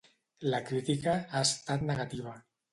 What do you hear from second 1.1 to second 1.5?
ha